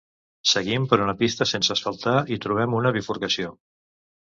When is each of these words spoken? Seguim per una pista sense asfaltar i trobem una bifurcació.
Seguim 0.51 0.87
per 0.93 0.97
una 1.07 1.15
pista 1.19 1.47
sense 1.51 1.75
asfaltar 1.77 2.15
i 2.37 2.41
trobem 2.47 2.75
una 2.81 2.95
bifurcació. 2.99 3.57